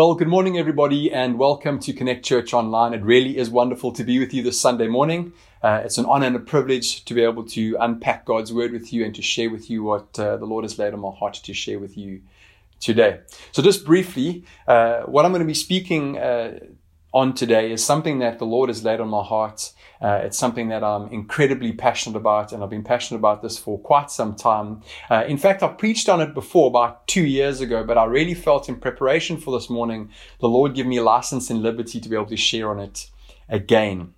[0.00, 2.94] Well, good morning, everybody, and welcome to Connect Church Online.
[2.94, 5.34] It really is wonderful to be with you this Sunday morning.
[5.62, 8.94] Uh, it's an honor and a privilege to be able to unpack God's word with
[8.94, 11.34] you and to share with you what uh, the Lord has laid on my heart
[11.34, 12.22] to share with you
[12.80, 13.20] today.
[13.52, 16.60] So, just briefly, uh, what I'm going to be speaking uh,
[17.12, 20.68] on today is something that the Lord has laid on my heart uh, it's something
[20.68, 24.82] that I'm incredibly passionate about, and I've been passionate about this for quite some time.
[25.10, 28.34] Uh, in fact, I've preached on it before about two years ago, but I really
[28.34, 32.16] felt in preparation for this morning, the Lord give me license and liberty to be
[32.16, 33.10] able to share on it
[33.48, 34.14] again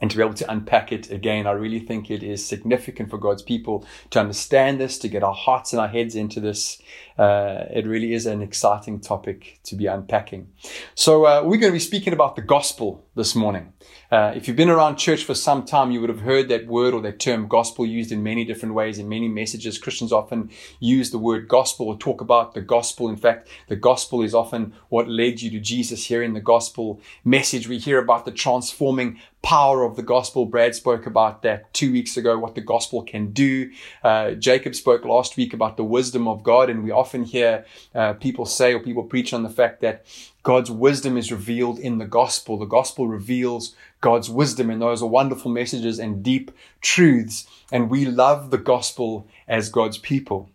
[0.00, 1.46] and to be able to unpack it again.
[1.46, 5.32] I really think it is significant for God's people to understand this, to get our
[5.32, 6.82] hearts and our heads into this.
[7.18, 10.48] Uh, it really is an exciting topic to be unpacking.
[10.94, 13.72] So, uh, we're going to be speaking about the gospel this morning.
[14.10, 16.92] Uh, if you've been around church for some time, you would have heard that word
[16.92, 19.78] or that term gospel used in many different ways in many messages.
[19.78, 23.08] Christians often use the word gospel or talk about the gospel.
[23.08, 27.00] In fact, the gospel is often what led you to Jesus here in the gospel
[27.24, 27.68] message.
[27.68, 30.46] We hear about the transforming power of the gospel.
[30.46, 33.70] Brad spoke about that two weeks ago, what the gospel can do.
[34.02, 37.64] Uh, Jacob spoke last week about the wisdom of God, and we often hear
[37.94, 39.96] uh, people say or people preach on the fact that
[40.42, 42.56] God's wisdom is revealed in the gospel.
[42.56, 47.46] The gospel reveals God's wisdom, and those are wonderful messages and deep truths.
[47.70, 50.48] And we love the gospel as God's people.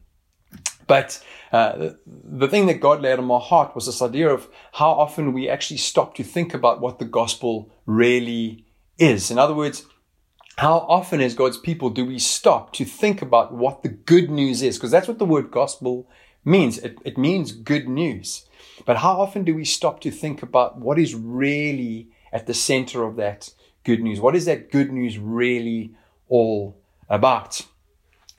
[0.88, 4.92] But uh, the thing that God laid on my heart was this idea of how
[4.92, 8.66] often we actually stop to think about what the gospel really
[8.98, 9.30] is.
[9.32, 9.86] In other words,
[10.58, 14.62] how often as God's people do we stop to think about what the good news
[14.62, 14.78] is?
[14.78, 16.10] Because that's what the word gospel
[16.48, 16.78] means.
[16.80, 18.46] It, it means good news.
[18.86, 23.04] But how often do we stop to think about what is really at the center
[23.04, 23.54] of that
[23.84, 24.20] good news?
[24.20, 25.94] What is that good news really
[26.30, 26.78] all
[27.10, 27.66] about?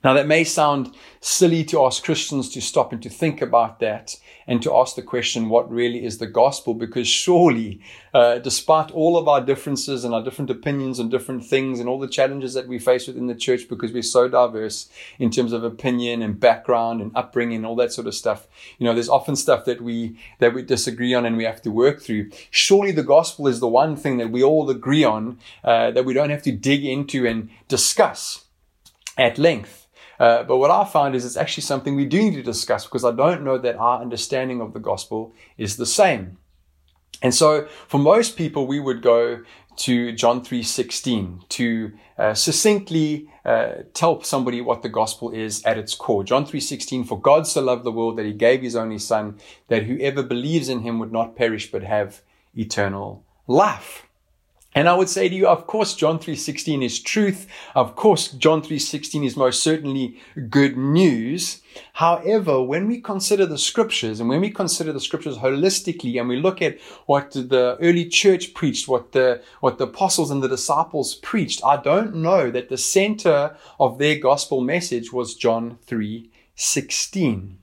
[0.08, 4.16] Now, that may sound silly to ask Christians to stop and to think about that
[4.46, 6.72] and to ask the question, what really is the gospel?
[6.72, 7.82] Because surely,
[8.14, 11.98] uh, despite all of our differences and our different opinions and different things and all
[11.98, 14.88] the challenges that we face within the church because we're so diverse
[15.18, 18.46] in terms of opinion and background and upbringing and all that sort of stuff,
[18.78, 21.70] you know, there's often stuff that we, that we disagree on and we have to
[21.70, 22.30] work through.
[22.50, 26.14] Surely the gospel is the one thing that we all agree on, uh, that we
[26.14, 28.46] don't have to dig into and discuss
[29.18, 29.77] at length.
[30.18, 33.04] Uh, but what I find is it's actually something we do need to discuss because
[33.04, 36.38] I don't know that our understanding of the gospel is the same.
[37.22, 39.42] And so for most people, we would go
[39.78, 45.94] to John 3:16 to uh, succinctly uh, tell somebody what the gospel is at its
[45.94, 46.24] core.
[46.24, 49.84] John 3:16 for God so loved the world that he gave his only son that
[49.84, 52.22] whoever believes in him would not perish but have
[52.56, 54.07] eternal life.
[54.74, 57.46] And I would say to you, of course, John 3.16 is truth.
[57.74, 60.20] Of course, John 3.16 is most certainly
[60.50, 61.62] good news.
[61.94, 66.36] However, when we consider the scriptures and when we consider the scriptures holistically and we
[66.36, 71.14] look at what the early church preached, what the, what the apostles and the disciples
[71.14, 77.56] preached, I don't know that the center of their gospel message was John 3.16.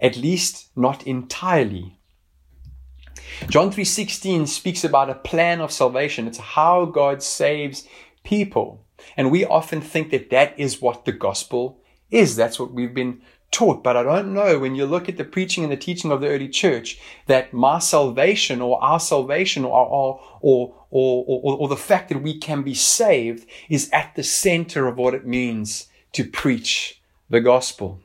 [0.00, 1.95] At least not entirely.
[3.48, 6.26] John 3:16 speaks about a plan of salvation.
[6.26, 7.86] It's how God saves
[8.24, 8.84] people.
[9.16, 11.78] And we often think that that is what the gospel
[12.10, 12.36] is.
[12.36, 13.20] That's what we've been
[13.50, 13.82] taught.
[13.82, 16.28] But I don't know when you look at the preaching and the teaching of the
[16.28, 22.08] early church that my salvation or our salvation or, or, or, or, or the fact
[22.08, 27.00] that we can be saved is at the center of what it means to preach
[27.30, 28.00] the gospel.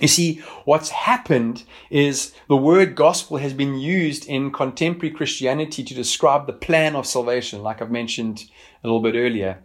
[0.00, 5.94] You see, what's happened is the word gospel has been used in contemporary Christianity to
[5.94, 8.44] describe the plan of salvation, like I've mentioned
[8.84, 9.62] a little bit earlier.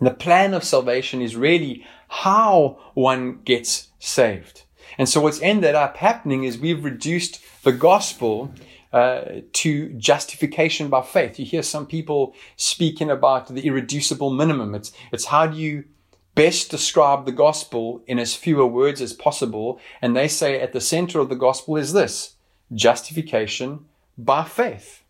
[0.00, 4.62] The plan of salvation is really how one gets saved.
[4.96, 8.52] And so what's ended up happening is we've reduced the gospel
[8.92, 11.38] uh, to justification by faith.
[11.38, 14.74] You hear some people speaking about the irreducible minimum.
[14.74, 15.84] It's, it's how do you
[16.38, 19.80] best describe the gospel in as fewer words as possible.
[20.00, 22.36] And they say at the center of the gospel is this
[22.72, 25.02] justification by faith.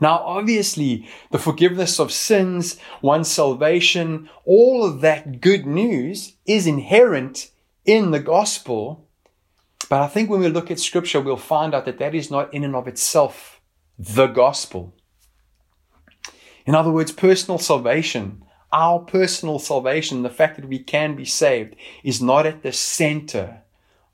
[0.00, 7.50] Now, obviously, the forgiveness of sins, one's salvation, all of that good news is inherent
[7.84, 9.06] in the gospel.
[9.90, 12.54] But I think when we look at scripture, we'll find out that that is not
[12.54, 13.60] in and of itself
[13.98, 14.94] the gospel.
[16.64, 21.74] In other words, personal salvation our personal salvation, the fact that we can be saved,
[22.04, 23.62] is not at the center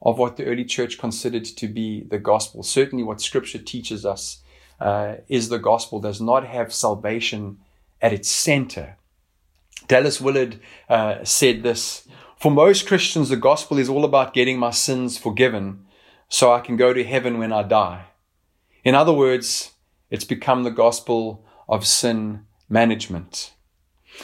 [0.01, 2.62] of what the early church considered to be the gospel.
[2.62, 4.43] Certainly, what scripture teaches us
[4.81, 7.59] uh, is the gospel, does not have salvation
[8.03, 8.97] at its center.
[9.89, 14.71] Dallas Willard uh, said this For most Christians, the gospel is all about getting my
[14.71, 15.87] sins forgiven
[16.29, 18.07] so I can go to heaven when I die.
[18.85, 19.73] In other words,
[20.11, 23.54] it's become the gospel of sin management.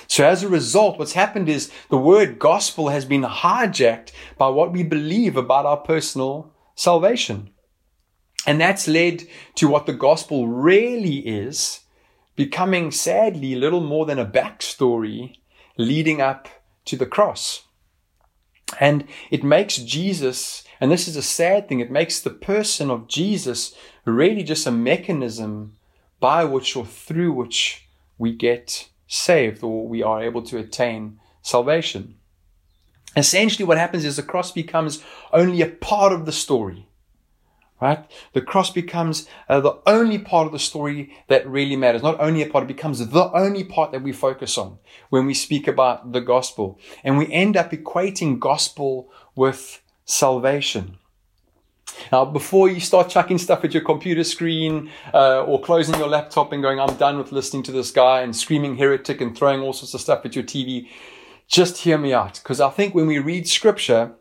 [0.06, 4.72] So as a result, what's happened is the word gospel has been hijacked by what
[4.72, 7.50] we believe about our personal salvation.
[8.46, 9.24] And that's led
[9.56, 11.80] to what the gospel really is,
[12.36, 15.36] becoming sadly little more than a backstory
[15.76, 16.48] leading up
[16.86, 17.64] to the cross.
[18.78, 23.08] And it makes Jesus, and this is a sad thing, it makes the person of
[23.08, 25.76] Jesus really just a mechanism
[26.20, 27.88] by which or through which
[28.18, 32.14] we get saved or we are able to attain salvation.
[33.16, 35.02] Essentially, what happens is the cross becomes
[35.32, 36.86] only a part of the story.
[37.80, 38.04] Right?
[38.34, 42.02] The cross becomes uh, the only part of the story that really matters.
[42.02, 44.78] Not only a part, it becomes the only part that we focus on
[45.08, 46.78] when we speak about the gospel.
[47.02, 50.98] And we end up equating gospel with salvation.
[52.12, 56.52] Now, before you start chucking stuff at your computer screen uh, or closing your laptop
[56.52, 59.72] and going, I'm done with listening to this guy and screaming heretic and throwing all
[59.72, 60.88] sorts of stuff at your TV,
[61.46, 62.34] just hear me out.
[62.34, 64.12] Because I think when we read scripture,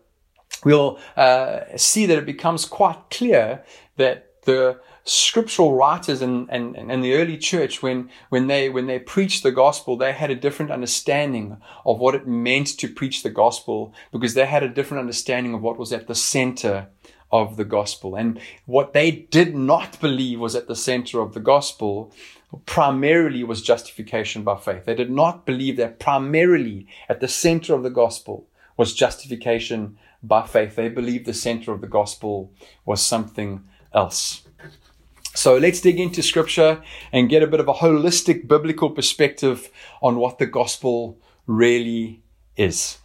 [0.63, 3.63] we'll uh, see that it becomes quite clear
[3.97, 8.99] that the scriptural writers and, and, and the early church, when, when they, when they
[8.99, 13.29] preached the gospel, they had a different understanding of what it meant to preach the
[13.29, 16.87] gospel because they had a different understanding of what was at the center
[17.31, 18.15] of the gospel.
[18.15, 22.13] And what they did not believe was at the center of the gospel
[22.65, 24.85] primarily was justification by faith.
[24.85, 28.47] They did not believe that primarily at the center of the gospel
[28.77, 30.75] was justification by faith.
[30.75, 32.51] They believed the center of the gospel
[32.85, 34.43] was something else.
[35.35, 36.81] So let's dig into scripture
[37.11, 39.69] and get a bit of a holistic biblical perspective
[40.01, 42.23] on what the gospel really
[42.57, 42.98] is.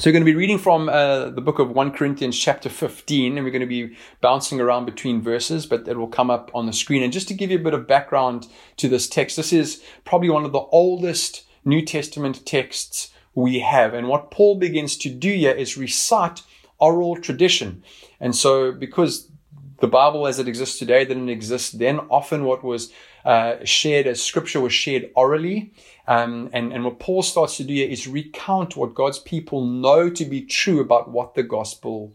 [0.00, 3.36] So we're going to be reading from uh, the book of 1 Corinthians chapter 15,
[3.36, 6.66] and we're going to be bouncing around between verses, but it will come up on
[6.66, 7.02] the screen.
[7.02, 8.46] And just to give you a bit of background
[8.76, 13.92] to this text, this is probably one of the oldest New Testament texts we have.
[13.92, 16.42] And what Paul begins to do here is recite
[16.78, 17.82] oral tradition.
[18.20, 19.28] And so because
[19.80, 22.92] the Bible as it exists today didn't exist then, often what was
[23.24, 25.72] uh, shared as scripture was shared orally.
[26.06, 30.08] Um, and, and what Paul starts to do here is recount what God's people know
[30.10, 32.12] to be true about what the gospel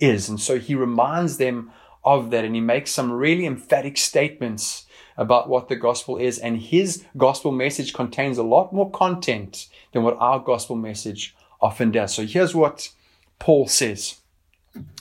[0.00, 0.28] is.
[0.28, 1.70] And so he reminds them
[2.04, 4.86] of that and he makes some really emphatic statements
[5.16, 6.38] about what the gospel is.
[6.38, 11.90] And his gospel message contains a lot more content than what our gospel message often
[11.90, 12.14] does.
[12.14, 12.90] So here's what
[13.38, 14.16] Paul says.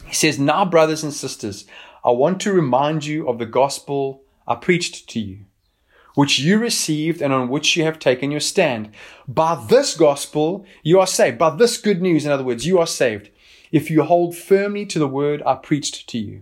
[0.05, 1.65] He says, Now, brothers and sisters,
[2.03, 5.45] I want to remind you of the gospel I preached to you
[6.17, 8.89] which you received and on which you have taken your stand.
[9.27, 11.37] By this gospel, you are saved.
[11.37, 13.29] By this good news, in other words, you are saved.
[13.71, 16.41] If you hold firmly to the word I preached to you,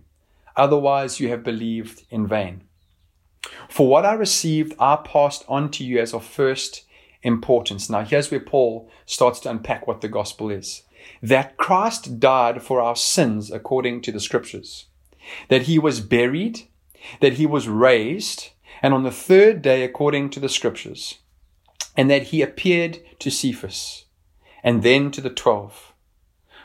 [0.56, 2.62] otherwise you have believed in vain.
[3.68, 6.86] For what I received, I passed on to you as of first
[7.22, 7.90] importance.
[7.90, 10.84] Now, here's where Paul starts to unpack what the gospel is
[11.22, 14.86] that Christ died for our sins according to the scriptures,
[15.50, 16.62] that he was buried,
[17.22, 18.50] that he was raised,
[18.82, 21.20] and on the third day according to the scriptures,
[21.98, 24.06] and that he appeared to Cephas,
[24.64, 25.94] and then to the twelve.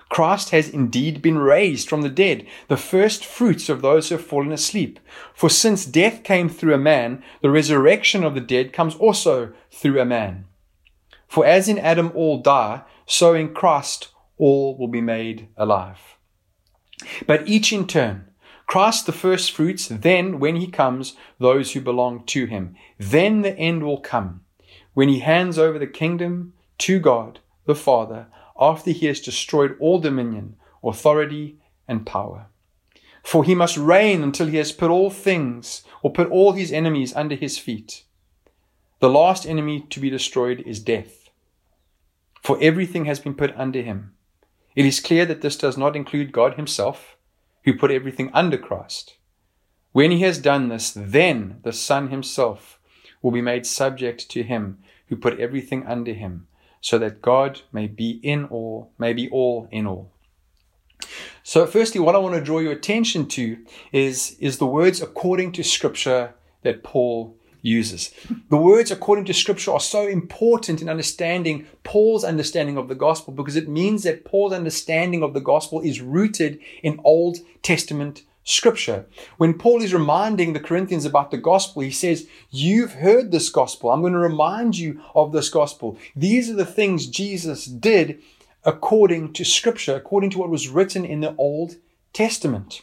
[0.08, 4.26] Christ has indeed been raised from the dead, the first fruits of those who have
[4.26, 4.98] fallen asleep.
[5.32, 10.00] For since death came through a man, the resurrection of the dead comes also through
[10.00, 10.46] a man.
[11.28, 16.16] For as in Adam all die, so in Christ all will be made alive.
[17.28, 18.29] But each in turn,
[18.70, 19.96] Christ the first fruits, hmm.
[19.96, 22.76] then, when he comes, those who belong to him.
[22.98, 24.42] Then the end will come,
[24.94, 28.28] when he hands over the kingdom to God the Father,
[28.60, 31.58] after he has destroyed all dominion, authority,
[31.88, 32.46] and power.
[33.24, 37.12] For he must reign until he has put all things, or put all his enemies
[37.16, 38.04] under his feet.
[39.00, 41.28] The last enemy to be destroyed is death.
[42.40, 44.14] For everything has been put under him.
[44.76, 47.16] It is clear that this does not include God himself
[47.70, 49.16] who put everything under Christ.
[49.92, 52.80] When he has done this, then the Son himself
[53.22, 56.48] will be made subject to him who put everything under him,
[56.80, 60.10] so that God may be in all, may be all in all.
[61.44, 63.58] So, firstly, what I want to draw your attention to
[63.92, 68.12] is, is the words according to Scripture that Paul uses.
[68.48, 73.32] The words according to scripture are so important in understanding Paul's understanding of the gospel
[73.32, 79.06] because it means that Paul's understanding of the gospel is rooted in Old Testament scripture.
[79.36, 83.90] When Paul is reminding the Corinthians about the gospel, he says, You've heard this gospel.
[83.90, 85.98] I'm going to remind you of this gospel.
[86.16, 88.20] These are the things Jesus did
[88.64, 91.76] according to scripture, according to what was written in the Old
[92.12, 92.82] Testament.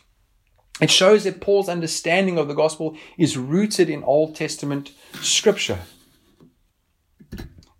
[0.79, 4.91] It shows that Paul's understanding of the gospel is rooted in Old Testament
[5.21, 5.79] scripture.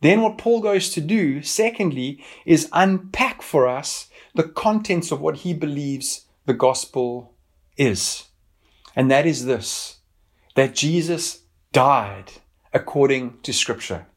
[0.02, 5.38] Then, what Paul goes to do, secondly, is unpack for us the contents of what
[5.38, 7.36] he believes the gospel
[7.78, 8.26] is.
[8.96, 10.00] And that is this
[10.56, 12.32] that Jesus died
[12.74, 14.08] according to scripture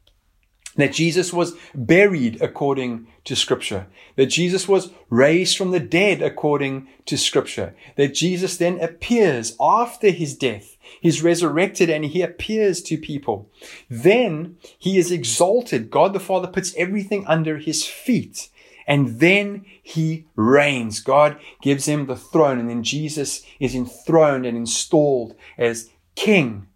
[0.81, 6.89] that Jesus was buried according to scripture, that Jesus was raised from the dead according
[7.07, 10.77] to scripture, that Jesus then appears after his death.
[11.01, 13.51] He's resurrected and he appears to people.
[13.89, 15.91] Then he is exalted.
[15.91, 18.49] God the Father puts everything under his feet.
[18.87, 21.01] And then he reigns.
[21.01, 22.59] God gives him the throne.
[22.59, 26.67] And then Jesus is enthroned and installed as king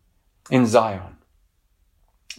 [0.51, 1.14] in Zion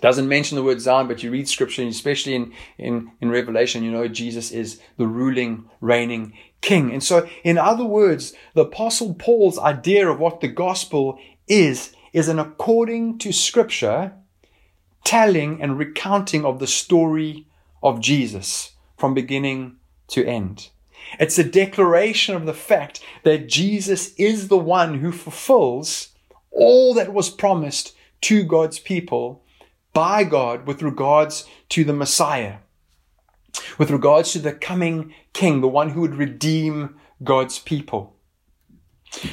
[0.01, 3.91] doesn't mention the word Zion, but you read scripture, especially in, in, in Revelation, you
[3.91, 6.91] know Jesus is the ruling, reigning king.
[6.91, 12.27] And so, in other words, the apostle Paul's idea of what the gospel is, is
[12.27, 14.13] an according to scripture
[15.03, 17.47] telling and recounting of the story
[17.81, 20.69] of Jesus from beginning to end.
[21.19, 26.09] It's a declaration of the fact that Jesus is the one who fulfills
[26.51, 29.43] all that was promised to God's people
[29.95, 32.57] by God with regards to the Messiah,
[33.79, 38.17] with regards to the coming King, the one who would redeem God's people.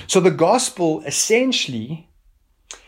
[0.06, 2.08] So the gospel essentially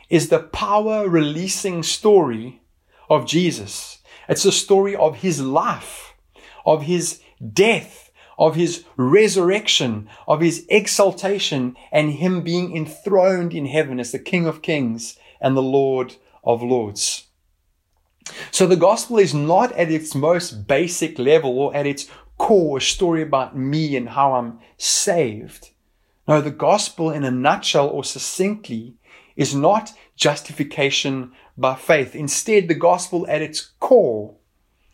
[0.09, 2.63] is the power releasing story
[3.11, 3.99] of Jesus.
[4.29, 6.15] It's a story of his life,
[6.65, 7.21] of his
[7.53, 14.21] death, of his resurrection, of his exaltation, and him being enthroned in heaven as the
[14.21, 16.15] King of kings and the Lord
[16.45, 17.27] of lords.
[18.51, 22.81] So the gospel is not at its most basic level or at its core a
[22.81, 25.71] story about me and how I'm saved.
[26.27, 28.95] No, the gospel in a nutshell or succinctly
[29.37, 32.15] is not justification by faith.
[32.15, 34.37] Instead, the gospel at its core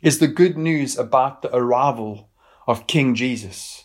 [0.02, 2.28] is the good news about the arrival
[2.66, 3.84] of King Jesus,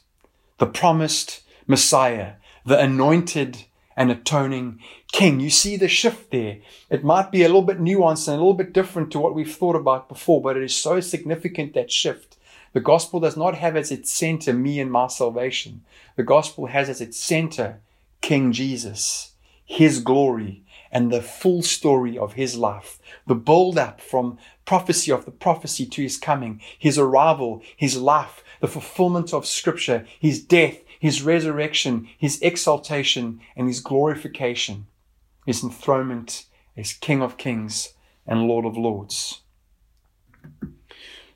[0.58, 2.34] the promised Messiah,
[2.66, 4.80] the anointed and atoning
[5.12, 5.40] king.
[5.40, 6.60] You see the shift there.
[6.90, 9.56] It might be a little bit nuanced and a little bit different to what we've
[9.56, 12.38] thought about before, but it is so significant that shift.
[12.74, 15.84] The gospel does not have as its center me and my salvation.
[16.18, 17.80] The gospel has as its center
[18.22, 19.34] King Jesus,
[19.64, 23.00] his glory, and the full story of his life.
[23.28, 28.44] The build up from prophecy of the prophecy to his coming, his arrival, his life,
[28.62, 34.88] the fulfillment of scripture, his death, his resurrection, his exaltation, and his glorification,
[35.46, 36.46] his enthronement
[36.78, 37.94] as King of kings
[38.28, 39.42] and Lord of lords.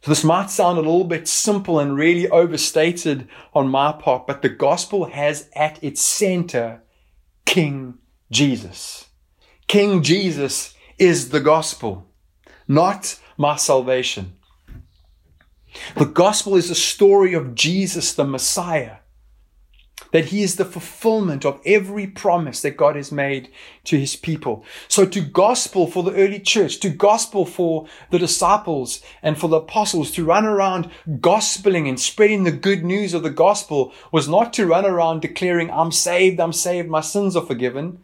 [0.01, 4.41] So this might sound a little bit simple and really overstated on my part, but
[4.41, 6.81] the gospel has at its center
[7.45, 7.97] King
[8.31, 9.07] Jesus.
[9.67, 12.07] King Jesus is the gospel,
[12.67, 14.37] not my salvation.
[15.95, 18.97] The gospel is a story of Jesus, the Messiah,
[20.11, 23.49] that he is the fulfillment of every promise that God has made
[23.85, 24.63] to his people.
[24.87, 29.57] So to gospel for the early church, to gospel for the disciples and for the
[29.57, 34.53] apostles, to run around gospeling and spreading the good news of the gospel was not
[34.53, 38.03] to run around declaring, I'm saved, I'm saved, my sins are forgiven.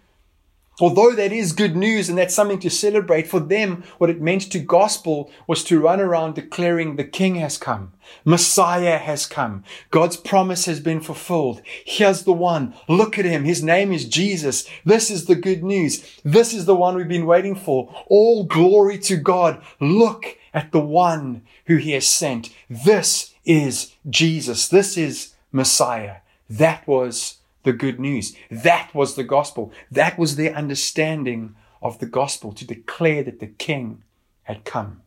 [0.79, 4.51] Although that is good news and that's something to celebrate, for them, what it meant
[4.51, 7.93] to gospel was to run around declaring the King has come.
[8.23, 9.63] Messiah has come.
[9.89, 11.61] God's promise has been fulfilled.
[11.85, 12.73] Here's the one.
[12.87, 13.45] Look at him.
[13.45, 14.67] His name is Jesus.
[14.83, 16.19] This is the good news.
[16.23, 17.93] This is the one we've been waiting for.
[18.07, 19.61] All glory to God.
[19.79, 22.53] Look at the one who he has sent.
[22.69, 24.67] This is Jesus.
[24.67, 26.17] This is Messiah.
[26.49, 28.35] That was the good news.
[28.49, 29.73] That was the gospel.
[29.91, 34.03] That was their understanding of the gospel to declare that the king
[34.43, 35.01] had come.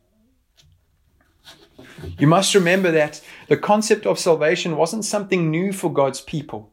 [2.17, 6.71] You must remember that the concept of salvation wasn't something new for God's people.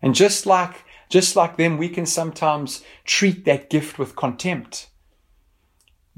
[0.00, 4.88] And just like, just like them, we can sometimes treat that gift with contempt.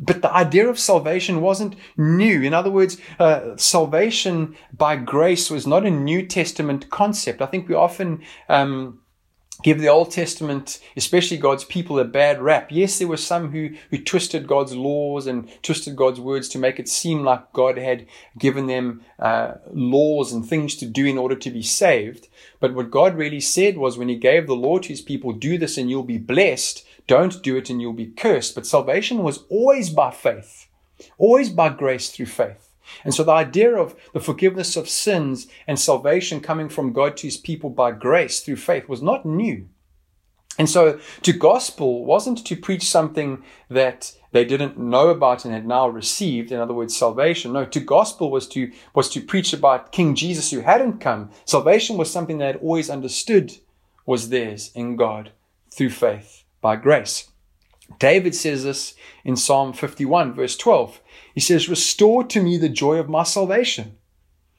[0.02, 2.40] But the idea of salvation wasn't new.
[2.42, 7.42] In other words, uh, salvation by grace was not a New Testament concept.
[7.42, 9.00] I think we often um,
[9.62, 12.68] give the Old Testament, especially God's people, a bad rap.
[12.70, 16.78] Yes, there were some who, who twisted God's laws and twisted God's words to make
[16.78, 18.06] it seem like God had
[18.38, 22.28] given them uh, laws and things to do in order to be saved.
[22.58, 25.58] But what God really said was when He gave the law to His people, do
[25.58, 28.54] this and you'll be blessed don't do it and you'll be cursed.
[28.54, 30.68] But salvation was always by faith,
[31.18, 32.70] always by grace through faith.
[33.04, 37.26] And so the idea of the forgiveness of sins and salvation coming from God to
[37.26, 39.68] his people by grace through faith was not new.
[40.58, 45.66] And so to gospel wasn't to preach something that they didn't know about and had
[45.66, 47.52] now received, in other words, salvation.
[47.52, 51.30] No, to gospel was to, was to preach about King Jesus who hadn't come.
[51.44, 53.52] Salvation was something they had always understood
[54.06, 55.32] was theirs in God
[55.70, 57.28] through faith by grace.
[57.98, 61.00] David says this in Psalm 51 verse 12.
[61.34, 63.96] He says, restore to me the joy of my salvation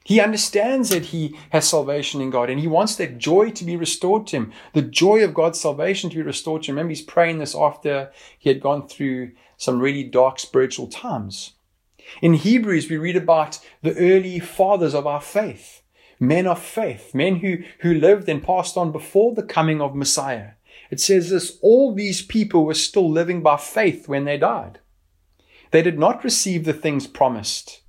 [0.04, 3.76] he understands that he has salvation in God and he wants that joy to be
[3.76, 6.76] restored to him, the joy of God's salvation to be restored to him.
[6.76, 11.52] Remember, he's praying this after he had gone through some really dark spiritual times.
[12.20, 15.82] In Hebrews, we read about the early fathers of our faith,
[16.18, 20.52] men of faith, men who, who lived and passed on before the coming of Messiah.
[20.92, 24.78] It says this all these people were still living by faith when they died.
[25.70, 27.80] They did not receive the things promised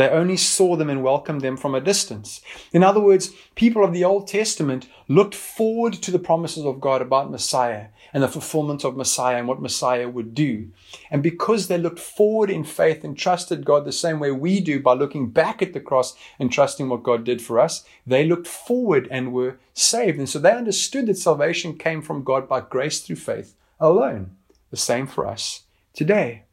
[0.00, 2.40] they only saw them and welcomed them from a distance.
[2.72, 7.02] In other words, people of the Old Testament looked forward to the promises of God
[7.02, 10.70] about Messiah and the fulfillment of Messiah and what Messiah would do.
[11.10, 14.80] And because they looked forward in faith and trusted God the same way we do
[14.80, 18.48] by looking back at the cross and trusting what God did for us, they looked
[18.48, 20.18] forward and were saved.
[20.18, 24.36] And so they understood that salvation came from God by grace through faith alone.
[24.70, 26.44] The same for us today.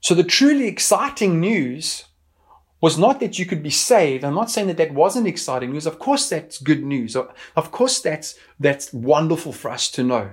[0.00, 2.04] So the truly exciting news
[2.80, 4.24] was not that you could be saved.
[4.24, 5.86] I'm not saying that that wasn't exciting news.
[5.86, 7.14] Of course, that's good news.
[7.14, 10.32] Of course, that's, that's wonderful for us to know.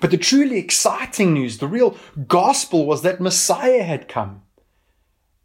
[0.00, 1.96] But the truly exciting news, the real
[2.26, 4.42] gospel was that Messiah had come.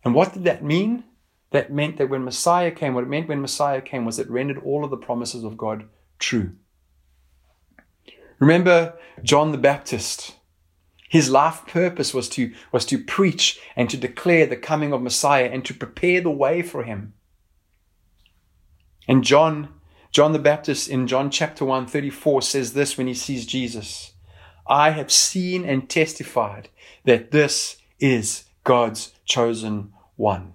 [0.03, 1.03] And what did that mean?
[1.51, 4.61] That meant that when Messiah came, what it meant when Messiah came was it rendered
[4.63, 5.85] all of the promises of God
[6.19, 6.53] true.
[8.39, 10.34] Remember John the Baptist.
[11.09, 15.49] His life purpose was to, was to preach and to declare the coming of Messiah
[15.51, 17.13] and to prepare the way for him.
[19.07, 19.69] And John,
[20.11, 24.13] John the Baptist in John chapter 1, 34 says this when he sees Jesus.
[24.67, 26.69] I have seen and testified
[27.03, 30.53] that this is God's chosen one.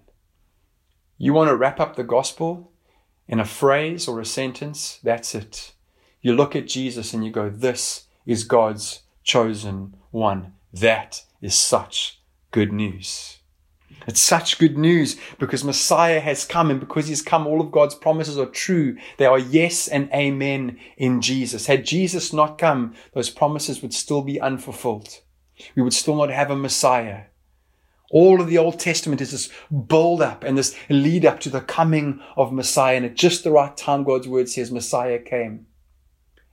[1.16, 2.72] You want to wrap up the gospel
[3.28, 4.98] in a phrase or a sentence?
[5.04, 5.74] That's it.
[6.20, 10.54] You look at Jesus and you go, this is God's chosen one.
[10.72, 13.38] That is such good news.
[14.06, 17.94] It's such good news because Messiah has come and because he's come, all of God's
[17.94, 18.96] promises are true.
[19.18, 21.66] They are yes and amen in Jesus.
[21.66, 25.20] Had Jesus not come, those promises would still be unfulfilled.
[25.74, 27.24] We would still not have a Messiah.
[28.10, 29.50] All of the Old Testament is this
[29.86, 32.96] build up and this lead up to the coming of Messiah.
[32.96, 35.66] And at just the right time, God's word says Messiah came.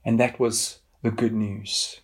[0.04, 2.00] And that was the good news.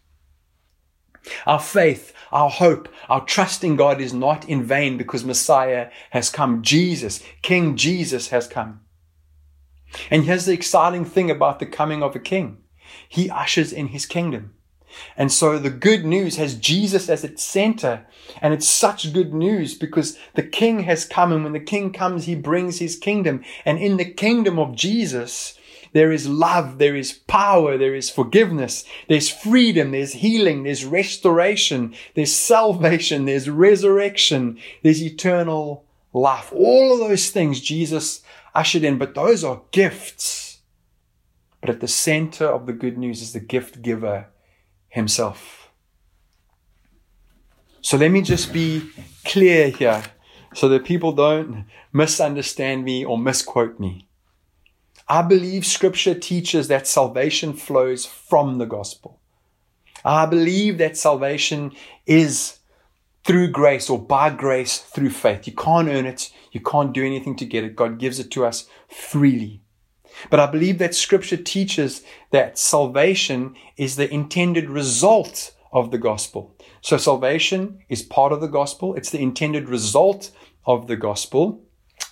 [1.47, 6.31] Our faith, our hope, our trust in God is not in vain because Messiah has
[6.31, 6.63] come.
[6.63, 8.81] Jesus, King Jesus has come.
[10.11, 12.59] And here's the exciting thing about the coming of a king.
[13.09, 14.55] He ushers in his kingdom.
[15.17, 18.07] And so the good news has Jesus as its center.
[18.41, 21.33] And it's such good news because the king has come.
[21.33, 23.43] And when the king comes, he brings his kingdom.
[23.65, 25.59] And in the kingdom of Jesus,
[25.95, 31.95] there is love, there is power, there is forgiveness, there's freedom, there's healing, there's restoration,
[32.15, 36.53] there's salvation, there's resurrection, there's eternal life.
[36.53, 38.23] All of those things Jesus
[38.57, 40.59] ushered in, but those are gifts.
[41.61, 44.27] But at the center of the good news is the gift giver
[44.89, 45.71] himself.
[47.83, 48.91] So let me just be
[49.25, 50.03] clear here
[50.55, 54.09] so that people don't misunderstand me or misquote me.
[55.09, 59.21] I believe scripture teaches that salvation flows from the gospel.
[60.05, 61.73] I believe that salvation
[62.07, 62.59] is
[63.25, 65.47] through grace or by grace through faith.
[65.47, 66.31] You can't earn it.
[66.53, 67.77] You can't do anything to get it.
[67.77, 69.63] God gives it to us freely.
[70.31, 76.55] But I believe that scripture teaches that salvation is the intended result of the gospel.
[76.81, 78.95] So salvation is part of the gospel.
[78.95, 80.31] It's the intended result
[80.67, 81.63] of the gospel.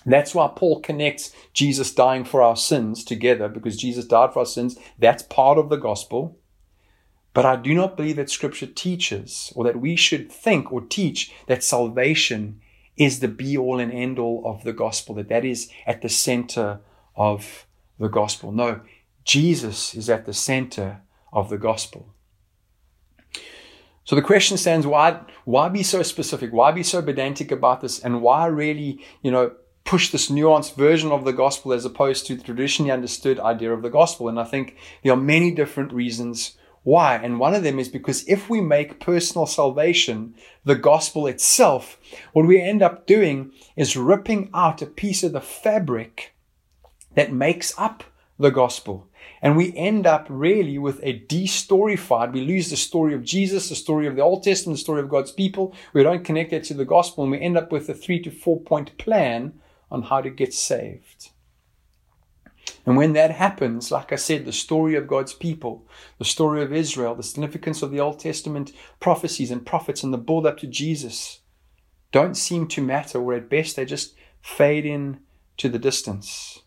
[0.05, 4.45] That's why Paul connects Jesus dying for our sins together because Jesus died for our
[4.45, 4.77] sins.
[4.99, 6.37] That's part of the gospel.
[7.33, 11.33] But I do not believe that scripture teaches or that we should think or teach
[11.47, 12.61] that salvation
[12.95, 16.09] is the be all and end all of the gospel, that that is at the
[16.09, 16.79] center
[17.15, 17.65] of
[17.99, 18.51] the gospel.
[18.51, 18.81] No,
[19.23, 22.13] Jesus is at the center of the gospel.
[24.03, 26.51] So the question stands, why, why be so specific?
[26.51, 27.99] Why be so pedantic about this?
[27.99, 29.53] And why really, you know,
[29.85, 33.81] push this nuanced version of the gospel as opposed to the traditionally understood idea of
[33.81, 34.29] the gospel.
[34.29, 37.15] And I think there are many different reasons why.
[37.15, 41.97] And one of them is because if we make personal salvation the gospel itself,
[42.33, 46.33] what we end up doing is ripping out a piece of the fabric
[47.15, 48.03] that makes up
[48.39, 49.07] the gospel.
[49.41, 52.31] And we end up really with a de-storified.
[52.31, 55.09] We lose the story of Jesus, the story of the Old Testament, the story of
[55.09, 55.75] God's people.
[55.93, 58.31] We don't connect it to the gospel, and we end up with a three to
[58.31, 59.53] four point plan
[59.93, 61.29] on how to get saved.
[62.85, 66.73] And when that happens, like I said, the story of God's people, the story of
[66.73, 70.67] Israel, the significance of the Old Testament prophecies and prophets and the build up to
[70.67, 71.39] Jesus
[72.11, 75.19] don't seem to matter, or at best they just fade in
[75.57, 76.59] to the distance.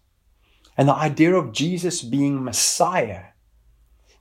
[0.77, 3.27] And the idea of Jesus being Messiah,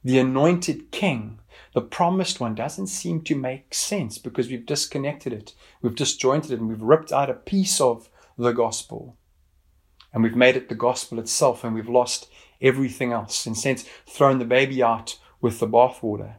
[0.04, 1.40] the anointed king,
[1.74, 6.60] the promised one, doesn't seem to make sense because we've disconnected it, we've disjointed it,
[6.60, 9.18] and we've ripped out a piece of the gospel.
[10.14, 12.30] And we've made it the gospel itself, and we've lost
[12.62, 13.46] everything else.
[13.46, 16.36] In a sense, thrown the baby out with the bathwater.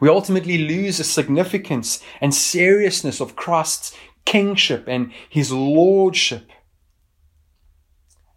[0.00, 6.50] We ultimately lose the significance and seriousness of Christ's kingship and his lordship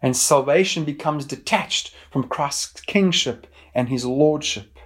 [0.02, 4.78] and salvation becomes detached from Christ's kingship and his lordship.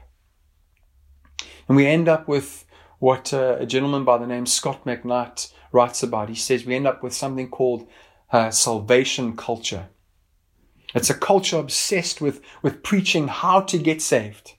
[1.68, 2.64] And we end up with
[2.98, 6.28] what uh, a gentleman by the name Scot McKnight writes about.
[6.28, 7.88] He says we end up with something called
[8.30, 9.88] uh, salvation culture.
[10.94, 14.54] It's a culture obsessed with, with preaching how to get saved.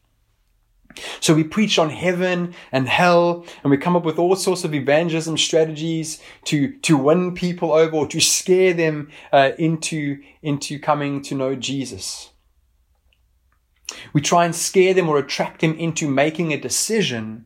[1.20, 4.74] So we preach on heaven and hell, and we come up with all sorts of
[4.74, 11.22] evangelism strategies to, to win people over or to scare them uh, into, into coming
[11.24, 12.32] to know Jesus.
[14.14, 17.46] We try and scare them or attract them into making a decision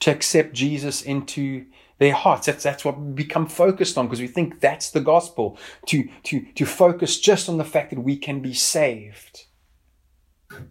[0.00, 1.66] to accept Jesus into
[1.98, 2.46] their hearts.
[2.46, 6.40] That's, that's what we become focused on because we think that's the gospel, to, to,
[6.54, 9.46] to focus just on the fact that we can be saved.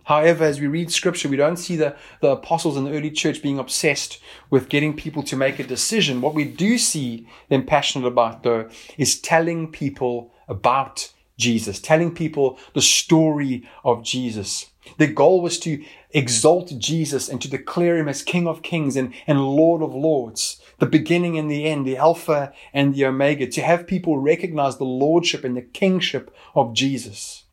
[0.06, 3.42] However, as we read scripture, we don't see the, the apostles in the early church
[3.42, 6.22] being obsessed with getting people to make a decision.
[6.22, 12.58] What we do see them passionate about, though, is telling people about Jesus, telling people
[12.74, 14.68] the story of Jesus.
[14.98, 15.84] The goal was to
[16.16, 20.62] exalt Jesus and to declare him as King of Kings and, and Lord of Lords,
[20.80, 24.86] the beginning and the end, the Alpha and the Omega, to have people recognize the
[24.86, 27.44] Lordship and the Kingship of Jesus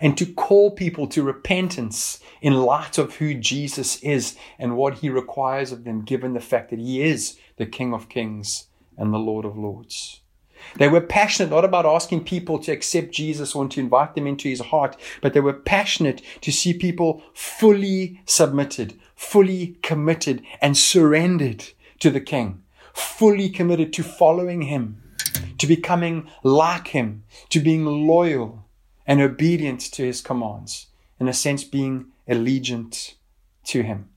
[0.00, 5.08] and to call people to repentance in light of who Jesus is and what he
[5.08, 9.18] requires of them, given the fact that he is the King of Kings and the
[9.18, 10.20] Lord of Lords.
[10.76, 14.48] They were passionate not about asking people to accept Jesus or to invite them into
[14.48, 21.64] his heart, but they were passionate to see people fully submitted, fully committed, and surrendered
[22.00, 25.00] to the King, fully committed to following him,
[25.58, 28.64] to becoming like him, to being loyal
[29.06, 30.86] and obedient to his commands,
[31.20, 33.14] in a sense, being allegiant
[33.64, 34.08] to him.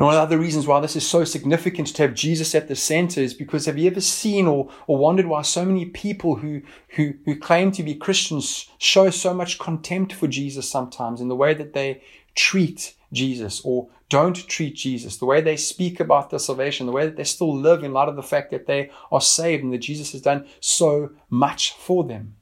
[0.00, 2.68] And one of the other reasons why this is so significant to have Jesus at
[2.68, 6.36] the center is because have you ever seen or, or wondered why so many people
[6.36, 6.62] who,
[6.96, 11.36] who, who claim to be Christians show so much contempt for Jesus sometimes in the
[11.36, 12.02] way that they
[12.34, 17.04] treat Jesus or don't treat Jesus, the way they speak about their salvation, the way
[17.04, 19.80] that they still live in light of the fact that they are saved and that
[19.80, 22.36] Jesus has done so much for them.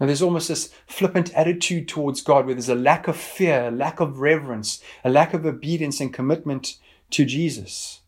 [0.00, 3.70] Now, there's almost this flippant attitude towards God where there's a lack of fear, a
[3.70, 6.78] lack of reverence, a lack of obedience and commitment
[7.10, 8.00] to Jesus.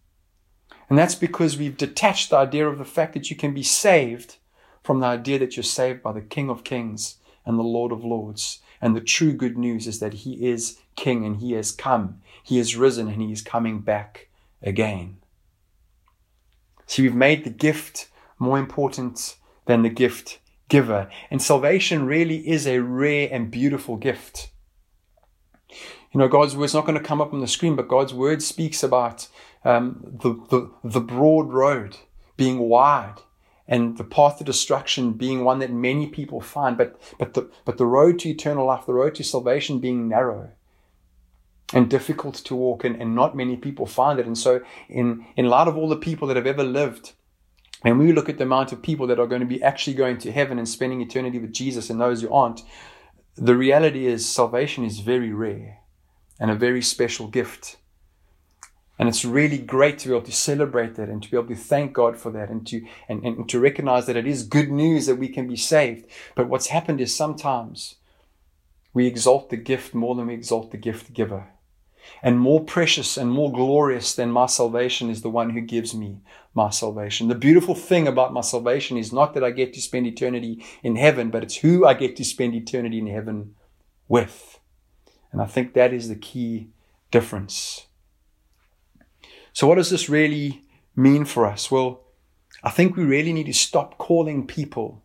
[0.88, 4.36] And that's because we've detached the idea of the fact that you can be saved
[4.82, 8.04] from the idea that you're saved by the King of Kings and the Lord of
[8.04, 8.60] Lords.
[8.80, 12.22] And the true good news is that He is King and He has come.
[12.42, 14.28] He has risen and He is coming back
[14.62, 15.18] again.
[16.86, 20.40] See, we've made the gift more important than the gift
[20.72, 21.06] giver.
[21.30, 24.48] And salvation really is a rare and beautiful gift.
[25.68, 28.42] You know, God's word's not going to come up on the screen, but God's word
[28.42, 29.28] speaks about
[29.66, 31.98] um, the, the, the broad road
[32.38, 33.16] being wide
[33.68, 37.76] and the path to destruction being one that many people find, but, but, the, but
[37.76, 40.52] the road to eternal life, the road to salvation being narrow
[41.74, 44.26] and difficult to walk, and, and not many people find it.
[44.26, 47.12] And so, in, in light of all the people that have ever lived,
[47.84, 50.18] and we look at the amount of people that are going to be actually going
[50.18, 52.62] to heaven and spending eternity with Jesus and those who aren't,
[53.34, 55.78] the reality is salvation is very rare
[56.38, 57.76] and a very special gift.
[58.98, 61.56] And it's really great to be able to celebrate that and to be able to
[61.56, 65.06] thank God for that and to, and, and to recognize that it is good news
[65.06, 66.06] that we can be saved.
[66.36, 67.96] But what's happened is sometimes
[68.94, 71.48] we exalt the gift more than we exalt the gift giver.
[72.22, 76.20] And more precious and more glorious than my salvation is the one who gives me
[76.54, 77.28] my salvation.
[77.28, 80.96] The beautiful thing about my salvation is not that I get to spend eternity in
[80.96, 83.54] heaven, but it's who I get to spend eternity in heaven
[84.08, 84.58] with.
[85.30, 86.68] And I think that is the key
[87.10, 87.86] difference.
[89.54, 90.62] So, what does this really
[90.94, 91.70] mean for us?
[91.70, 92.02] Well,
[92.62, 95.02] I think we really need to stop calling people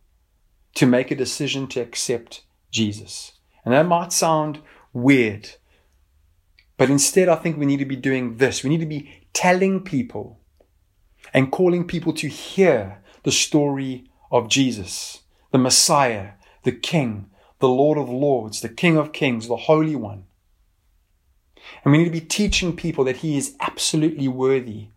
[0.74, 3.32] to make a decision to accept Jesus.
[3.64, 4.60] And that might sound
[4.92, 5.50] weird,
[6.76, 8.62] but instead, I think we need to be doing this.
[8.62, 10.37] We need to be telling people
[11.32, 16.30] and calling people to hear the story of Jesus, the Messiah,
[16.64, 20.24] the King, the Lord of Lords, the King of Kings, the Holy One.
[21.84, 24.88] And we need to be teaching people that He is absolutely worthy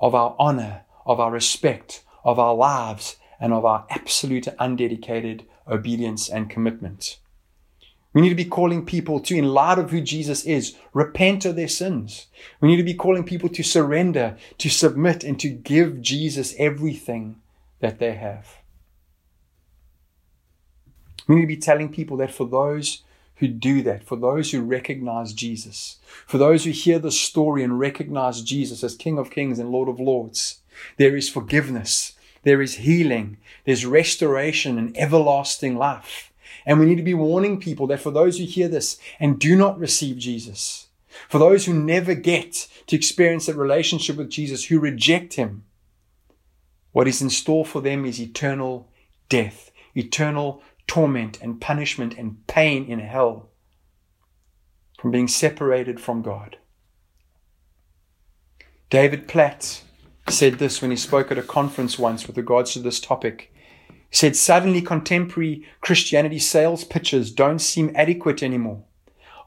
[0.00, 6.28] of our honor, of our respect, of our lives, and of our absolute undedicated obedience
[6.28, 7.18] and commitment.
[8.14, 11.56] We need to be calling people to, in light of who Jesus is, repent of
[11.56, 12.26] their sins.
[12.60, 17.40] We need to be calling people to surrender, to submit, and to give Jesus everything
[17.80, 18.58] that they have.
[21.26, 23.02] We need to be telling people that for those
[23.36, 27.78] who do that, for those who recognize Jesus, for those who hear the story and
[27.78, 30.60] recognize Jesus as King of Kings and Lord of Lords,
[30.96, 36.31] there is forgiveness, there is healing, there's restoration and everlasting life.
[36.64, 39.56] And we need to be warning people that for those who hear this and do
[39.56, 40.88] not receive Jesus,
[41.28, 45.64] for those who never get to experience that relationship with Jesus, who reject him,
[46.92, 48.88] what is in store for them is eternal
[49.28, 53.48] death, eternal torment and punishment and pain in hell
[55.00, 56.58] from being separated from God.
[58.90, 59.82] David Platt
[60.28, 63.51] said this when he spoke at a conference once with regards to this topic.
[64.12, 68.84] He said, Suddenly, contemporary Christianity sales pitches don't seem adequate anymore.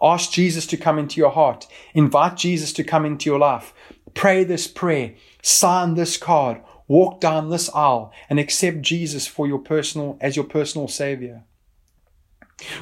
[0.02, 1.68] Ask Jesus to come into your heart.
[1.94, 3.76] Invite Jesus to come into your life.
[4.16, 5.14] Pray this prayer.
[5.44, 6.62] Sign this card.
[6.88, 11.44] Walk down this aisle and accept Jesus for your personal, as your personal savior.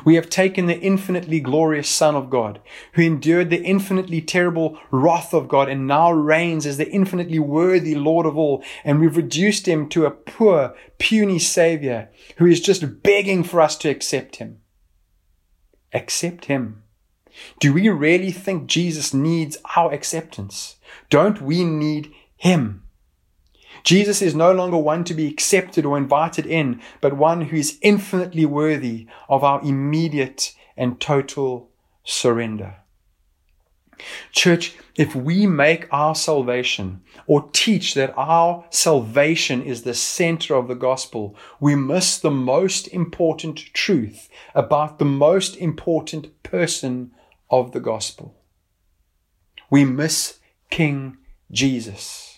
[0.06, 2.62] We have taken the infinitely glorious Son of God,
[2.94, 7.96] who endured the infinitely terrible wrath of God and now reigns as the infinitely worthy
[7.96, 13.02] Lord of all, and we've reduced him to a poor, puny Savior who is just
[13.02, 14.60] begging for us to accept him.
[15.92, 16.84] Accept him.
[17.60, 20.76] Do we really think Jesus needs our acceptance?
[21.10, 22.83] Don't we need him?
[23.84, 27.78] Jesus is no longer one to be accepted or invited in, but one who is
[27.82, 31.70] infinitely worthy of our immediate and total
[32.04, 32.78] surrender.
[34.32, 40.68] Church, if we make our salvation or teach that our salvation is the center of
[40.68, 47.12] the gospel, we miss the most important truth about the most important person
[47.50, 48.36] of the gospel.
[49.70, 51.18] We miss King
[51.52, 52.33] Jesus.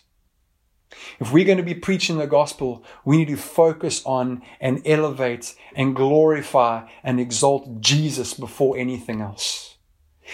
[1.19, 5.55] If we're going to be preaching the gospel, we need to focus on and elevate
[5.75, 9.77] and glorify and exalt Jesus before anything else.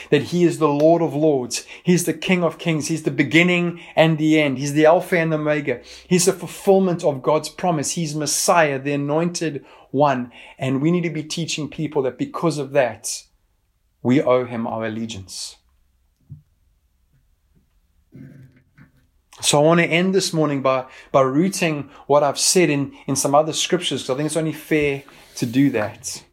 [0.09, 1.65] That he is the Lord of Lords.
[1.83, 2.87] He's the King of Kings.
[2.87, 4.57] He's the beginning and the end.
[4.57, 5.81] He's the Alpha and the Omega.
[6.07, 7.91] He's the fulfillment of God's promise.
[7.91, 10.31] He's Messiah, the anointed one.
[10.57, 13.23] And we need to be teaching people that because of that,
[14.01, 15.57] we owe him our allegiance.
[19.41, 23.15] So I want to end this morning by, by rooting what I've said in, in
[23.15, 25.03] some other scriptures because I think it's only fair
[25.37, 26.23] to do that.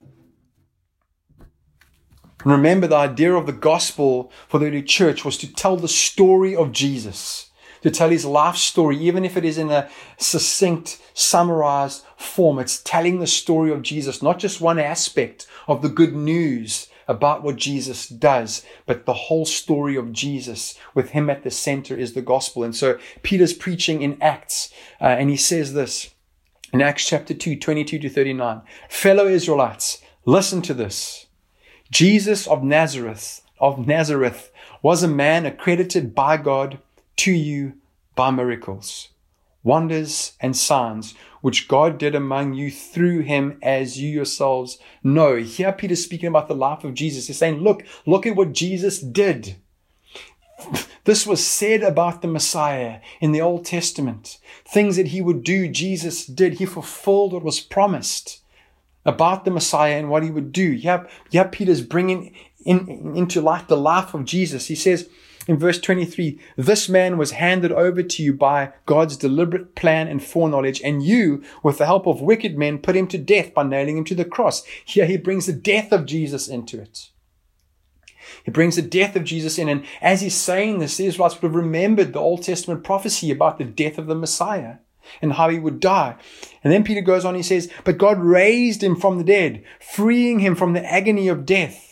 [2.45, 5.89] And remember, the idea of the gospel for the early church was to tell the
[5.89, 11.01] story of Jesus, to tell his life story, even if it is in a succinct,
[11.15, 12.59] summarized form.
[12.59, 17.43] It's telling the story of Jesus, not just one aspect of the good news about
[17.43, 22.13] what Jesus does, but the whole story of Jesus with him at the center is
[22.13, 22.63] the gospel.
[22.63, 26.11] And so Peter's preaching in Acts, uh, and he says this
[26.73, 28.61] in Acts chapter 2, 22 to 39.
[28.91, 31.27] Fellow Israelites, listen to this.
[31.91, 36.79] Jesus of Nazareth, of Nazareth, was a man accredited by God
[37.17, 37.73] to you
[38.15, 39.09] by miracles,
[39.69, 45.37] wonders, and signs which God did among you through him as you yourselves know.
[45.37, 47.27] Here Peter's speaking about the life of Jesus.
[47.27, 49.57] He's saying, look, look at what Jesus did.
[51.05, 54.37] This was said about the Messiah in the Old Testament.
[54.67, 56.55] Things that he would do, Jesus did.
[56.55, 58.43] He fulfilled what was promised
[59.07, 60.71] about the Messiah and what he would do.
[60.71, 62.35] Yep, yep, Peter's bringing
[62.67, 64.67] in, into light the life of Jesus.
[64.67, 65.09] He says,
[65.49, 70.23] in verse 23, this man was handed over to you by God's deliberate plan and
[70.23, 73.97] foreknowledge, and you, with the help of wicked men, put him to death by nailing
[73.97, 74.63] him to the cross.
[74.85, 77.09] Here he brings the death of Jesus into it.
[78.45, 81.49] He brings the death of Jesus in, and as he's saying this, the Israelites would
[81.49, 84.77] have remembered the Old Testament prophecy about the death of the Messiah
[85.23, 86.17] and how he would die.
[86.63, 90.41] And then Peter goes on, he says, But God raised him from the dead, freeing
[90.41, 91.88] him from the agony of death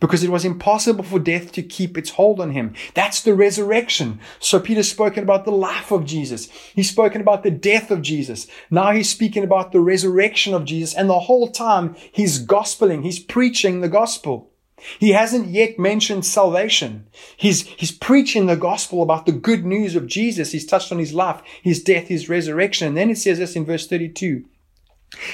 [0.00, 2.74] because it was impossible for death to keep its hold on him.
[2.94, 4.20] That's the resurrection.
[4.38, 6.46] So Peter's spoken about the life of Jesus.
[6.74, 8.46] He's spoken about the death of Jesus.
[8.70, 10.94] Now he's speaking about the resurrection of Jesus.
[10.94, 14.50] And the whole time he's gospeling, he's preaching the gospel.
[15.00, 17.06] He hasn't yet mentioned salvation.
[17.36, 20.52] He's, he's preaching the gospel about the good news of Jesus.
[20.52, 22.88] He's touched on his life, his death, his resurrection.
[22.88, 24.44] And then it says this in verse 32.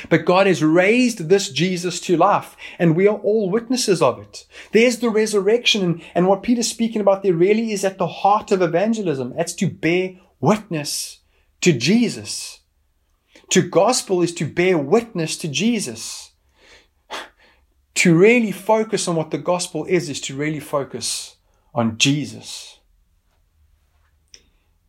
[0.09, 4.47] But God has raised this Jesus to life, and we are all witnesses of it.
[4.73, 8.53] There's the resurrection, and, and what Peter's speaking about there really is at the heart
[8.53, 9.35] of evangelism.
[9.37, 11.21] That's to bear witness
[11.61, 12.61] to Jesus.
[13.51, 16.33] To gospel is to bear witness to Jesus.
[17.99, 21.37] To really focus on what the gospel is, is to really focus
[21.73, 22.74] on Jesus.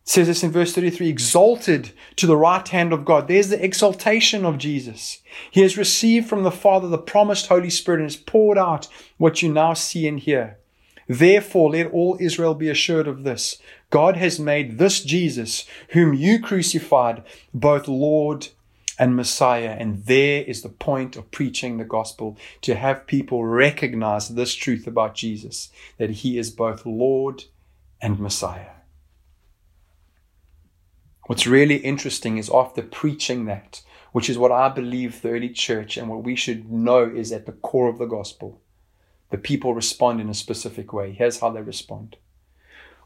[0.07, 3.27] Says this in verse 33 exalted to the right hand of God.
[3.27, 5.19] There's the exaltation of Jesus.
[5.49, 8.87] He has received from the Father the promised Holy Spirit and has poured out
[9.17, 10.59] what you now see and hear.
[11.07, 16.39] Therefore, let all Israel be assured of this God has made this Jesus, whom you
[16.39, 18.49] crucified, both Lord
[18.99, 19.75] and Messiah.
[19.79, 24.85] And there is the point of preaching the gospel to have people recognize this truth
[24.85, 27.45] about Jesus that he is both Lord
[28.01, 28.74] and Messiah.
[31.27, 35.97] What's really interesting is after preaching that, which is what I believe the early church
[35.97, 38.61] and what we should know is at the core of the gospel,
[39.31, 41.13] the people respond in a specific way.
[41.13, 42.17] Here's how they respond.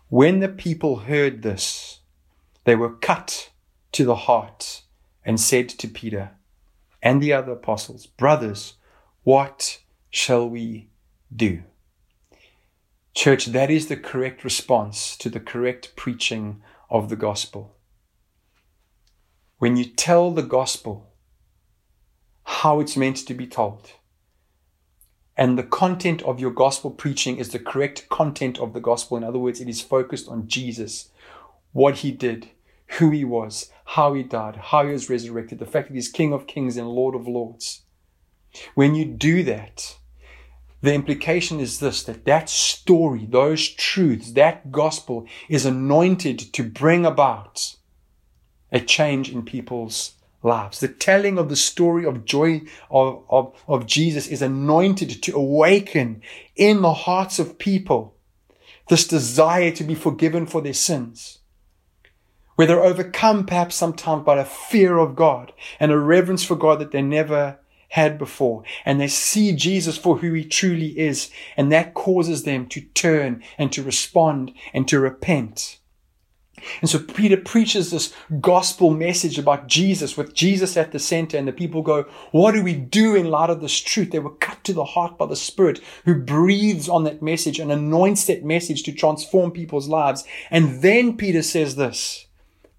[0.09, 2.01] When the people heard this,
[2.65, 3.51] they were cut
[3.93, 4.81] to the heart
[5.23, 6.31] and said to Peter
[7.01, 8.73] and the other apostles, Brothers,
[9.23, 9.79] what
[10.09, 10.89] shall we
[11.33, 11.63] do?
[13.13, 17.75] Church, that is the correct response to the correct preaching of the gospel
[19.59, 21.11] when you tell the gospel
[22.43, 23.91] how it's meant to be told,
[25.37, 29.15] and the content of your gospel preaching is the correct content of the gospel.
[29.15, 31.09] In other words, it is focused on Jesus,
[31.71, 32.49] what he did,
[32.97, 36.33] who he was, how he died, how he was resurrected, the fact that he's King
[36.33, 37.83] of kings and Lord of lords.
[38.75, 39.97] When you do that,
[40.81, 47.05] the implication is this that that story, those truths, that gospel is anointed to bring
[47.05, 47.75] about
[48.71, 50.79] a change in people's lives.
[50.79, 56.21] The telling of the story of joy of, of, of Jesus is anointed to awaken
[56.55, 58.15] in the hearts of people
[58.89, 61.39] this desire to be forgiven for their sins.
[62.55, 66.79] Where they're overcome perhaps sometimes by a fear of God and a reverence for God
[66.79, 68.63] that they never had before.
[68.85, 71.31] And they see Jesus for who he truly is.
[71.55, 75.78] And that causes them to turn and to respond and to repent.
[76.81, 81.37] And so Peter preaches this gospel message about Jesus with Jesus at the center.
[81.37, 84.11] And the people go, What do we do in light of this truth?
[84.11, 87.71] They were cut to the heart by the Spirit who breathes on that message and
[87.71, 90.23] anoints that message to transform people's lives.
[90.49, 92.25] And then Peter says this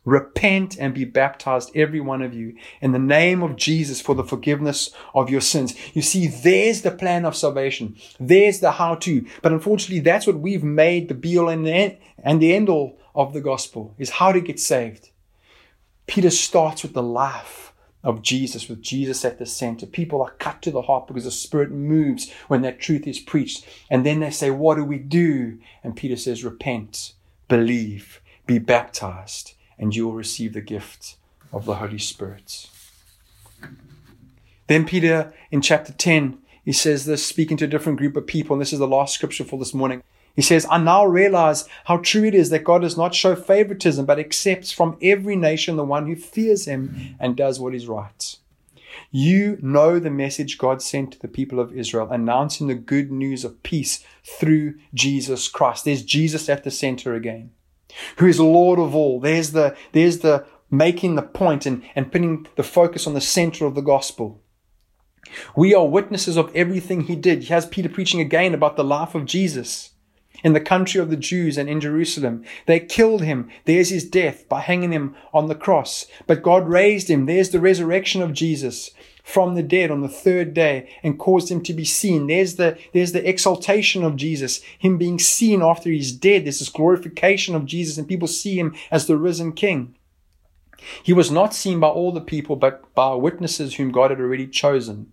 [0.04, 4.24] Repent and be baptized, every one of you, in the name of Jesus for the
[4.24, 5.74] forgiveness of your sins.
[5.94, 7.96] You see, there's the plan of salvation.
[8.18, 9.26] There's the how to.
[9.42, 13.40] But unfortunately, that's what we've made the be all and the end, all of the
[13.40, 15.10] gospel is how to get saved.
[16.06, 19.86] Peter starts with the life of Jesus, with Jesus at the center.
[19.86, 23.66] People are cut to the heart because the Spirit moves when that truth is preached.
[23.90, 25.58] And then they say, What do we do?
[25.84, 27.12] And Peter says, Repent,
[27.48, 31.16] believe, be baptized, and you will receive the gift
[31.52, 32.68] of the Holy Spirit.
[34.66, 38.54] Then Peter in chapter 10, he says this, speaking to a different group of people,
[38.54, 40.02] and this is the last scripture for this morning.
[40.36, 44.06] He says, I now realize how true it is that God does not show favoritism,
[44.06, 48.36] but accepts from every nation the one who fears him and does what is right.
[49.10, 53.44] You know the message God sent to the people of Israel, announcing the good news
[53.44, 55.84] of peace through Jesus Christ.
[55.84, 57.50] There's Jesus at the center again,
[58.18, 59.18] who is Lord of all.
[59.18, 63.66] There's the, there's the making the point and, and putting the focus on the center
[63.66, 64.40] of the gospel.
[65.56, 67.44] We are witnesses of everything he did.
[67.44, 69.89] He has Peter preaching again about the life of Jesus
[70.42, 72.44] in the country of the Jews and in Jerusalem.
[72.66, 73.48] They killed him.
[73.64, 76.06] There's his death by hanging him on the cross.
[76.26, 77.26] But God raised him.
[77.26, 78.90] There's the resurrection of Jesus
[79.22, 82.26] from the dead on the third day and caused him to be seen.
[82.26, 86.44] There's the, there's the exaltation of Jesus, him being seen after he's dead.
[86.44, 89.94] There's this glorification of Jesus and people see him as the risen king.
[91.02, 94.46] He was not seen by all the people, but by witnesses whom God had already
[94.46, 95.12] chosen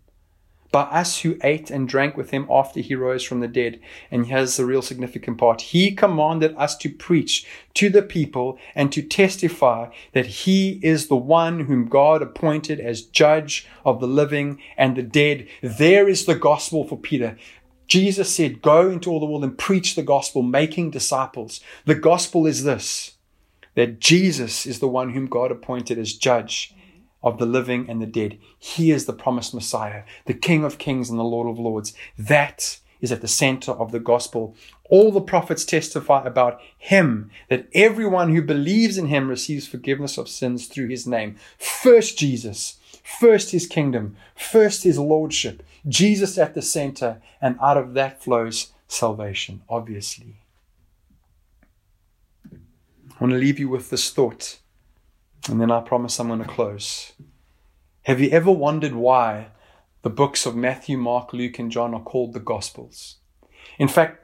[0.72, 3.80] by us who ate and drank with him after he rose from the dead.
[4.12, 5.62] And here's the real significant part.
[5.62, 11.16] He commanded us to preach to the people and to testify that he is the
[11.16, 15.48] one whom God appointed as judge of the living and the dead.
[15.62, 17.38] There is the gospel for Peter.
[17.88, 21.62] Jesus said, Go into all the world and preach the gospel, making disciples.
[21.86, 23.14] The gospel is this
[23.76, 26.74] that Jesus is the one whom God appointed as judge
[27.28, 28.38] of the living and the dead.
[28.58, 31.94] He is the promised Messiah, the King of kings and the Lord of lords.
[32.18, 34.56] That is at the center of the gospel.
[34.90, 40.30] All the prophets testify about him, that everyone who believes in him receives forgiveness of
[40.30, 41.36] sins through his name.
[41.58, 47.94] First Jesus, first his kingdom, first his lordship, Jesus at the center, and out of
[47.94, 50.38] that flows salvation, obviously.
[52.52, 54.60] I want to leave you with this thought,
[55.50, 57.14] and then I promise I'm going to close.
[58.04, 59.48] Have you ever wondered why
[60.02, 63.18] the books of Matthew, Mark, Luke, and John are called the Gospels?
[63.78, 64.24] In fact,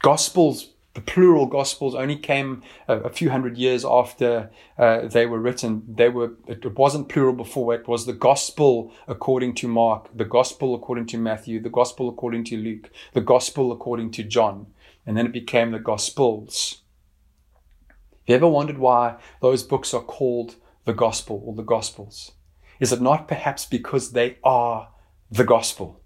[0.00, 5.38] Gospels, the plural Gospels, only came a, a few hundred years after uh, they were
[5.38, 5.82] written.
[5.86, 7.74] They were it wasn't plural before.
[7.74, 12.44] It was the Gospel according to Mark, the Gospel according to Matthew, the Gospel according
[12.44, 14.66] to Luke, the Gospel according to John,
[15.06, 16.82] and then it became the Gospels.
[18.28, 22.32] Have you ever wondered why those books are called the Gospel or the Gospels?
[22.78, 24.90] Is it not perhaps because they are
[25.30, 26.02] the Gospel?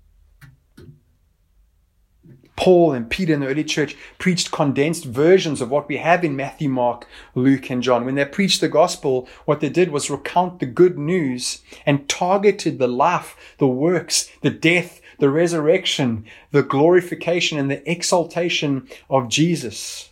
[2.54, 6.36] Paul and Peter in the early church preached condensed versions of what we have in
[6.36, 8.04] Matthew, Mark, Luke, and John.
[8.04, 12.78] When they preached the gospel, what they did was recount the good news and targeted
[12.78, 20.11] the life, the works, the death, the resurrection, the glorification, and the exaltation of Jesus.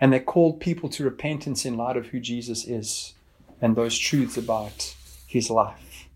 [0.00, 3.14] And they called people to repentance in light of who Jesus is
[3.60, 4.94] and those truths about
[5.26, 6.08] his life.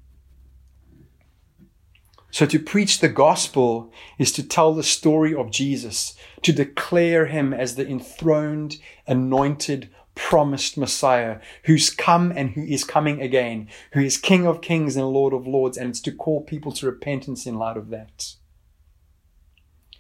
[2.31, 7.53] So to preach the gospel is to tell the story of Jesus, to declare him
[7.53, 14.17] as the enthroned, anointed, promised Messiah who's come and who is coming again, who is
[14.17, 17.59] King of kings and Lord of lords, and it's to call people to repentance in
[17.59, 18.35] light of that.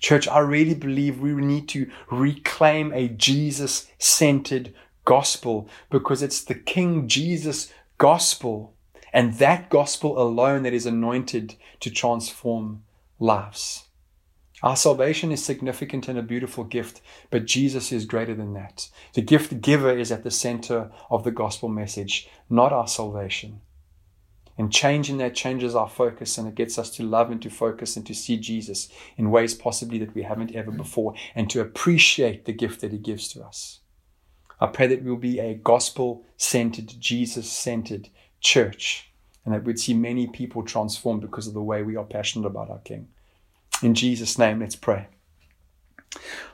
[0.02, 4.74] Church, I really believe we need to reclaim a Jesus centered
[5.04, 8.74] gospel because it's the King Jesus gospel
[9.12, 12.82] and that gospel alone that is anointed to transform
[13.20, 13.84] lives.
[14.60, 17.00] Our salvation is significant and a beautiful gift,
[17.30, 18.88] but Jesus is greater than that.
[19.14, 23.60] The gift giver is at the center of the gospel message, not our salvation.
[24.58, 27.96] And changing that changes our focus and it gets us to love and to focus
[27.96, 30.76] and to see Jesus in ways possibly that we haven't ever mm.
[30.76, 33.80] before and to appreciate the gift that He gives to us.
[34.60, 39.12] I pray that we'll be a gospel centered, Jesus centered church
[39.44, 42.70] and that we'd see many people transformed because of the way we are passionate about
[42.70, 43.08] our King.
[43.82, 45.08] In Jesus' name, let's pray.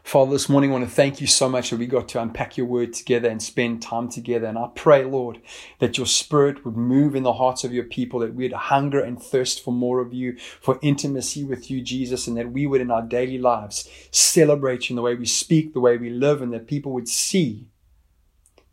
[0.08, 2.56] Father, this morning I want to thank you so much that we got to unpack
[2.56, 4.46] your word together and spend time together.
[4.46, 5.42] And I pray, Lord,
[5.80, 9.22] that your spirit would move in the hearts of your people, that we'd hunger and
[9.22, 12.90] thirst for more of you, for intimacy with you, Jesus, and that we would in
[12.90, 16.52] our daily lives celebrate you in the way we speak, the way we live, and
[16.54, 17.68] that people would see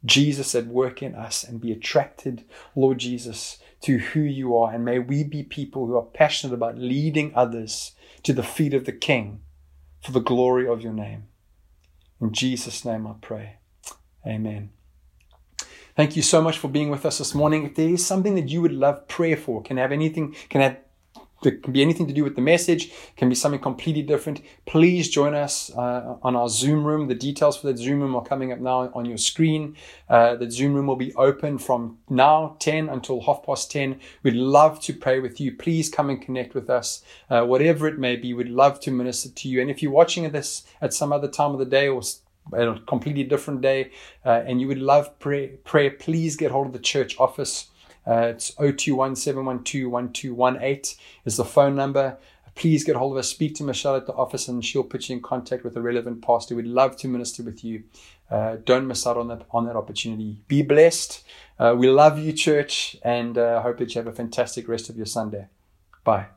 [0.06, 4.74] Jesus at work in us and be attracted, Lord Jesus, to who you are.
[4.74, 8.86] And may we be people who are passionate about leading others to the feet of
[8.86, 9.42] the King
[10.06, 11.24] for the glory of your name.
[12.22, 13.58] In Jesus' name I pray.
[14.26, 14.70] Amen.
[15.96, 17.66] Thank you so much for being with us this morning.
[17.66, 20.78] If there is something that you would love prayer for, can have anything, can have
[21.44, 24.42] it can be anything to do with the message, can be something completely different.
[24.66, 27.08] Please join us uh, on our Zoom room.
[27.08, 29.76] The details for that Zoom room are coming up now on your screen.
[30.10, 34.00] Uh, the Zoom room will be open from now 10 until half past 10.
[34.24, 35.56] We'd love to pray with you.
[35.56, 37.04] Please come and connect with us.
[37.30, 39.62] Uh, whatever it may be, we'd love to minister to you.
[39.62, 42.02] And if you're watching this at some other time of the day or
[42.54, 43.92] a completely different day,
[44.26, 47.70] uh, and you would love prayer, prayer, please get hold of the church office.
[48.08, 49.26] Uh, it's 021 is
[51.38, 52.18] the phone number.
[52.56, 53.30] Please get hold of us.
[53.30, 56.22] Speak to Michelle at the office and she'll put you in contact with a relevant
[56.22, 56.56] pastor.
[56.56, 57.84] We'd love to minister with you.
[58.32, 60.42] Uh, don't miss out on that, on that opportunity.
[60.48, 61.24] Be blessed.
[61.60, 64.96] Uh, we love you, church, and uh, hope that you have a fantastic rest of
[64.96, 65.48] your Sunday.
[66.04, 66.28] Bye.